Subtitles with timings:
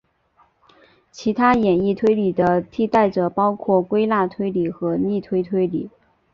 [1.11, 5.91] 其他演绎推理的替代者包括归纳推理和逆推推理。